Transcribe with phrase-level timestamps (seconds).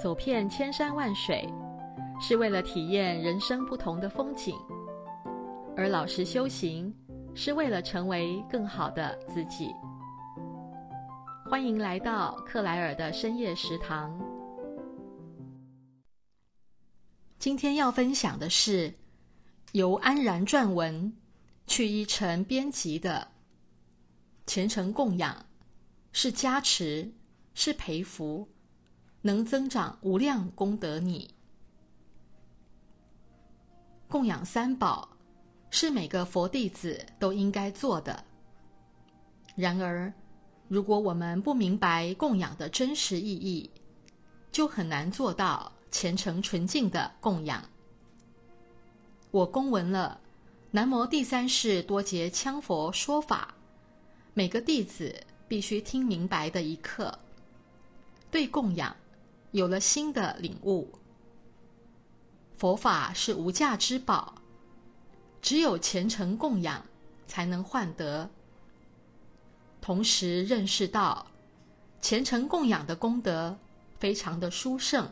[0.00, 1.46] 走遍千山万水，
[2.18, 4.54] 是为了体验人生不同的风景；
[5.76, 6.90] 而老实修行，
[7.34, 9.70] 是为了成为更好的自己。
[11.50, 14.18] 欢迎来到克莱尔的深夜食堂。
[17.38, 18.94] 今天要分享的是
[19.72, 21.14] 由安然撰文、
[21.66, 23.28] 去一成编辑的
[24.46, 25.44] 虔诚供养，
[26.10, 27.12] 是加持，
[27.52, 28.48] 是培福。
[29.22, 31.30] 能增长无量功德你。
[34.08, 35.08] 供养三宝
[35.70, 38.24] 是每个佛弟子都应该做的。
[39.54, 40.12] 然而，
[40.68, 43.70] 如果我们不明白供养的真实意义，
[44.50, 47.62] 就很难做到虔诚纯净的供养。
[49.30, 50.20] 我公闻了
[50.70, 53.54] 南无第三世多杰羌佛说法，
[54.34, 55.14] 每个弟子
[55.46, 57.16] 必须听明白的一课，
[58.30, 58.96] 对供养。
[59.52, 60.92] 有了新的领悟，
[62.56, 64.34] 佛法是无价之宝，
[65.42, 66.86] 只有虔诚供养
[67.26, 68.30] 才能换得。
[69.80, 71.26] 同时认识到，
[72.00, 73.58] 虔诚供养的功德
[73.98, 75.10] 非常的殊胜。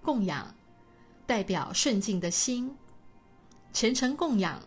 [0.00, 0.54] 供养
[1.26, 2.76] 代表顺境的心，
[3.72, 4.62] 虔诚供养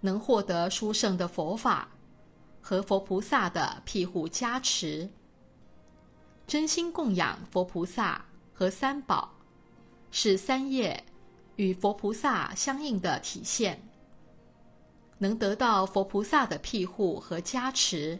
[0.00, 1.88] 能获得殊胜的佛法
[2.60, 5.10] 和佛菩萨的庇护加持。
[6.46, 9.32] 真心供养佛菩萨和三宝，
[10.10, 11.04] 是三业
[11.56, 13.82] 与佛菩萨相应的体现，
[15.18, 18.18] 能得到佛菩萨的庇护和加持。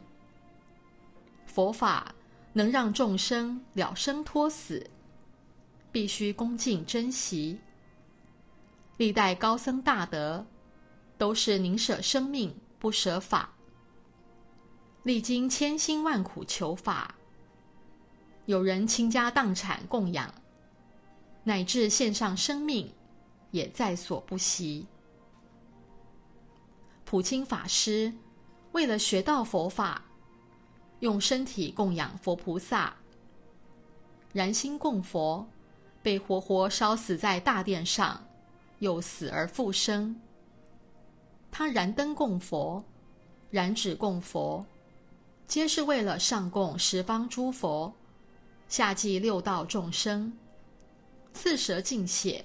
[1.46, 2.14] 佛法
[2.52, 4.90] 能让众生了生脱死，
[5.92, 7.60] 必须恭敬珍惜。
[8.96, 10.46] 历代高僧大德
[11.18, 13.52] 都是宁舍生命不舍法，
[15.02, 17.14] 历经千辛万苦求法。
[18.46, 20.32] 有人倾家荡产供养，
[21.42, 22.92] 乃至献上生命，
[23.50, 24.86] 也在所不惜。
[27.04, 28.12] 普清法师
[28.72, 30.02] 为了学到佛法，
[31.00, 32.94] 用身体供养佛菩萨，
[34.32, 35.46] 燃心供佛，
[36.02, 38.22] 被活活烧死在大殿上，
[38.80, 40.20] 又死而复生。
[41.50, 42.84] 他燃灯供佛，
[43.50, 44.66] 燃纸供佛，
[45.46, 47.94] 皆是为了上供十方诸佛。
[48.68, 50.32] 下济六道众生，
[51.32, 52.44] 刺舌尽血，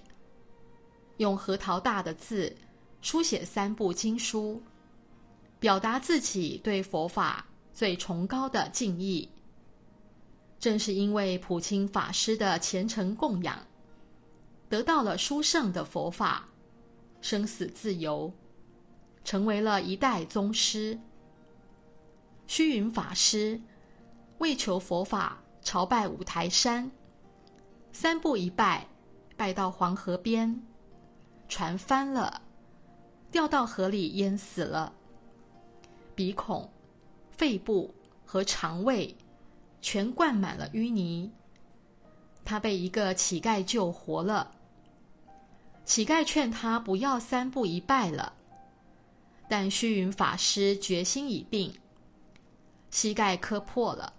[1.18, 2.56] 用核桃大的字
[3.02, 4.62] 书写三部经书，
[5.60, 9.30] 表达自己对佛法最崇高的敬意。
[10.60, 13.66] 正是因为普清法师的虔诚供养，
[14.68, 16.50] 得到了殊胜的佛法，
[17.22, 18.32] 生死自由，
[19.24, 21.00] 成为了一代宗师。
[22.46, 23.60] 虚云法师
[24.40, 25.42] 为求佛法。
[25.62, 26.90] 朝拜五台山，
[27.92, 28.88] 三步一拜，
[29.38, 30.62] 拜到黄河边，
[31.48, 32.42] 船翻了，
[33.32, 34.94] 掉到河里淹死了。
[36.16, 36.70] 鼻孔、
[37.32, 37.94] 肺部
[38.26, 39.16] 和肠胃
[39.82, 41.32] 全灌满了淤泥。
[42.44, 44.52] 他被一个乞丐救活了。
[45.86, 48.34] 乞丐劝他不要三步一拜了，
[49.48, 51.74] 但虚云法师决心已定，
[52.90, 54.14] 膝盖磕破了。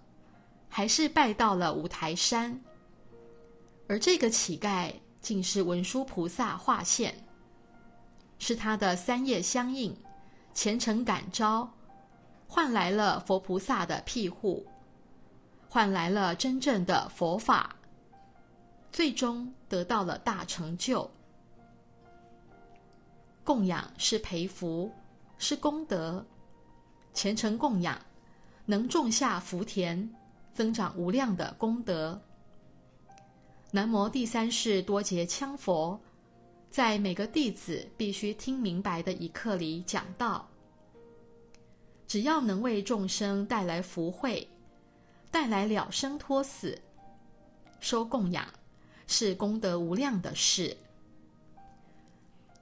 [0.73, 2.61] 还是拜到了五台山，
[3.89, 7.13] 而这个乞丐竟是文殊菩萨化现，
[8.39, 9.93] 是他的三业相应，
[10.53, 11.69] 虔诚感召，
[12.47, 14.65] 换来了佛菩萨的庇护，
[15.67, 17.75] 换来了真正的佛法，
[18.93, 21.11] 最终得到了大成就。
[23.43, 24.89] 供养是培福，
[25.37, 26.25] 是功德，
[27.13, 27.99] 虔诚供养
[28.65, 30.09] 能种下福田。
[30.53, 32.21] 增长无量的功德。
[33.71, 35.99] 南无第三世多杰羌佛，
[36.69, 40.47] 在每个弟子必须听明白的一课里讲到：
[42.05, 44.45] 只要能为众生带来福慧，
[45.31, 46.77] 带来了生脱死，
[47.79, 48.45] 收供养
[49.07, 50.75] 是功德无量的事。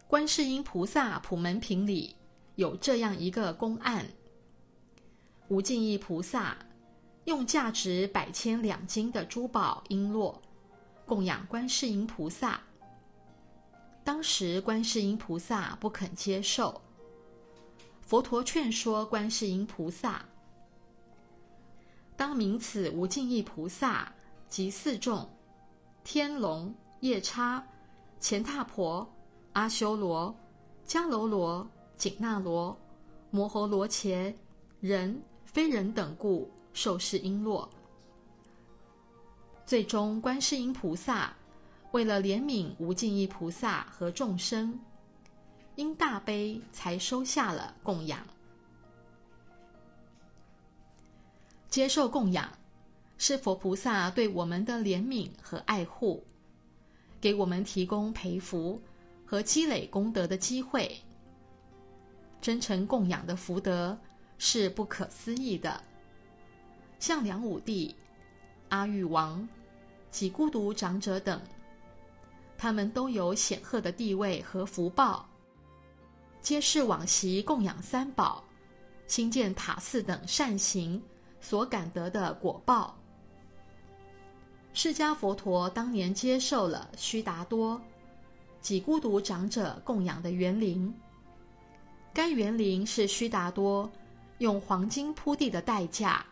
[0.08, 2.16] 观世音菩萨普门品里
[2.56, 4.06] 有这样一个公案：
[5.48, 6.56] 无尽意菩萨。
[7.30, 10.34] 用价值百千两金的珠宝璎珞
[11.06, 12.60] 供养观世音菩萨，
[14.04, 16.81] 当时观世音菩萨不肯接受。
[18.02, 20.26] 佛陀劝说观世音菩萨：
[22.18, 24.12] 当名此无尽意菩萨
[24.48, 25.30] 及四众
[26.04, 27.64] 天龙夜叉
[28.20, 29.08] 乾闼婆
[29.54, 30.36] 阿修罗
[30.88, 32.76] 迦楼罗紧那罗
[33.30, 34.36] 摩诃罗伽
[34.80, 36.50] 人非人等故。
[36.81, 37.68] 受是璎珞，
[39.66, 41.36] 最终，观世音菩萨
[41.92, 44.80] 为了怜悯无尽意菩萨和众生，
[45.76, 48.26] 因大悲才收下了供养。
[51.70, 52.50] 接受供养，
[53.18, 56.24] 是佛菩萨对我们的怜悯和爱护，
[57.20, 58.81] 给我们提供培福
[59.26, 60.98] 和积累功德的机会。
[62.40, 64.00] 真诚供养的福德
[64.38, 65.84] 是不可思议的，
[67.00, 67.96] 像梁武帝、
[68.69, 69.48] 阿育王。
[70.12, 71.40] 及孤独长者等，
[72.57, 75.30] 他们都有显赫的地位和福报，
[76.42, 78.44] 皆是往昔供养三宝、
[79.06, 81.00] 兴建塔寺等善行
[81.40, 82.98] 所感得的果报。
[84.74, 87.80] 释迦佛陀当年接受了须达多
[88.62, 90.92] 及孤独长者供养的园林，
[92.12, 93.88] 该园林是须达多
[94.40, 96.25] 用黄金铺地的代价。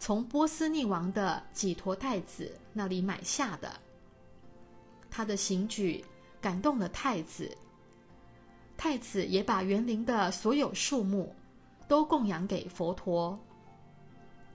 [0.00, 3.70] 从波斯匿王的几陀太子那里买下的，
[5.10, 6.02] 他的行举
[6.40, 7.54] 感动了太子，
[8.78, 11.32] 太子也把园林的所有树木
[11.86, 13.38] 都供养给佛陀，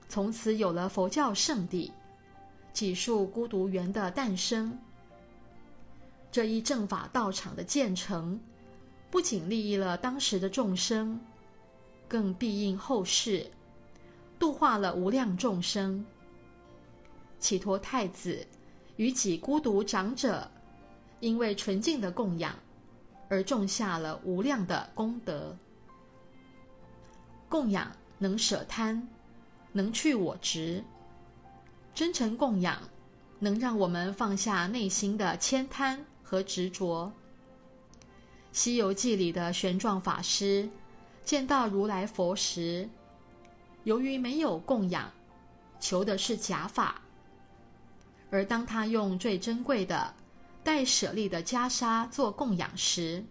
[0.08, 1.92] 从此有了佛教圣地
[2.72, 4.76] 几树孤独园的诞生。
[6.32, 8.38] 这一正法道场的建成，
[9.12, 11.20] 不仅利益了当时的众生，
[12.08, 13.48] 更庇荫后世。
[14.38, 16.04] 度化了无量众生。
[17.38, 18.46] 只陀太子
[18.96, 20.50] 与几孤独长者，
[21.20, 22.54] 因为纯净的供养，
[23.28, 25.56] 而种下了无量的功德。
[27.48, 29.06] 供养能舍贪，
[29.72, 30.82] 能去我执。
[31.94, 32.82] 真诚供养，
[33.38, 37.12] 能让我们放下内心的慳贪和执着。
[38.50, 40.68] 《西游记》里的玄奘法师
[41.22, 42.88] 见到如来佛时，
[43.86, 45.08] 由于没有供养，
[45.78, 46.96] 求的是假法；
[48.30, 50.12] 而当他用最珍贵的、
[50.64, 53.24] 带舍利的袈裟做供养时，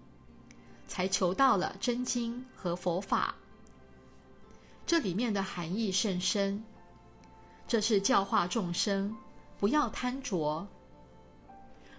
[0.88, 3.36] 才求到了真经和佛法。
[4.86, 6.64] 这里面的含义甚深，
[7.68, 9.14] 这是教化众生
[9.60, 10.66] 不要贪着。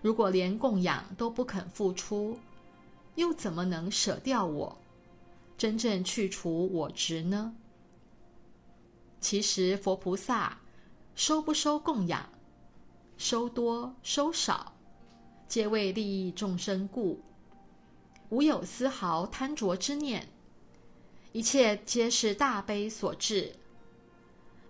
[0.00, 2.38] 如果连供养都不肯付出，
[3.16, 4.78] 又怎么能舍掉我，
[5.58, 7.54] 真正去除我执呢？
[9.20, 10.58] 其实佛菩萨
[11.14, 12.28] 收不收供养，
[13.16, 14.74] 收多收少，
[15.48, 17.20] 皆为利益众生故，
[18.28, 20.28] 无有丝毫贪着之念，
[21.32, 23.54] 一切皆是大悲所致。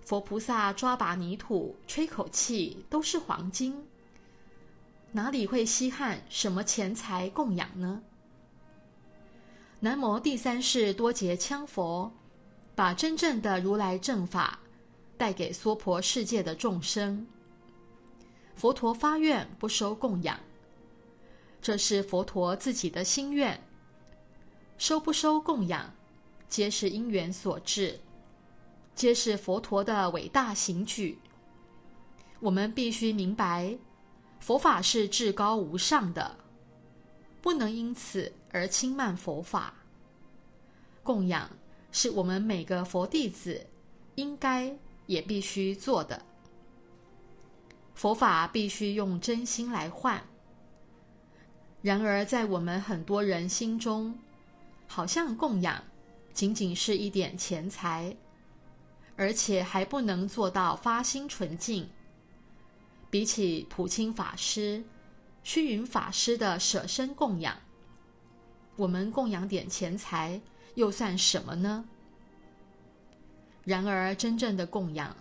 [0.04, 3.86] 佛菩萨抓把泥土，吹口气都是黄金，
[5.12, 8.02] 哪里会稀罕什么钱财供养呢？
[9.80, 12.12] 南无第三世多杰羌佛。
[12.76, 14.58] 把真正的如来正法
[15.16, 17.26] 带给娑婆世界的众生。
[18.54, 20.38] 佛陀发愿不收供养，
[21.62, 23.58] 这是佛陀自己的心愿。
[24.76, 25.90] 收不收供养，
[26.48, 27.98] 皆是因缘所致，
[28.94, 31.18] 皆是佛陀的伟大行举。
[32.40, 33.78] 我们必须明白，
[34.38, 36.36] 佛法是至高无上的，
[37.40, 39.72] 不能因此而轻慢佛法。
[41.02, 41.48] 供养。
[41.92, 43.66] 是我们每个佛弟子
[44.16, 46.22] 应该也必须做的。
[47.94, 50.22] 佛法必须用真心来换。
[51.80, 54.18] 然而，在我们很多人心中，
[54.86, 55.82] 好像供养
[56.32, 58.14] 仅仅是一点钱财，
[59.16, 61.88] 而且还不能做到发心纯净。
[63.08, 64.82] 比起普清法师、
[65.42, 67.56] 虚云法师的舍身供养，
[68.74, 70.38] 我们供养点钱财。
[70.76, 71.84] 又算什么呢？
[73.64, 75.16] 然而，真正的供养，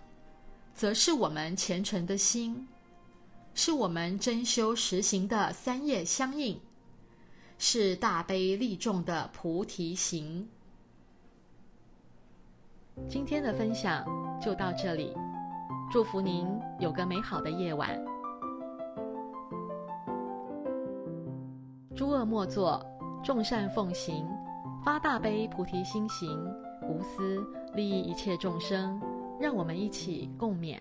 [0.72, 2.68] 则是我们虔诚的心，
[3.54, 6.60] 是我们真修实行的三业相应，
[7.58, 10.48] 是大悲利众的菩提行。
[13.08, 14.04] 今天的分享
[14.40, 15.12] 就到这里，
[15.90, 16.46] 祝福您
[16.78, 17.98] 有个美好的夜晚。
[21.96, 22.84] 诸恶莫作，
[23.24, 24.35] 众善奉行。
[24.86, 26.40] 发大悲菩提心行，
[26.88, 29.02] 无私利益一切众生，
[29.40, 30.78] 让我们一起共勉。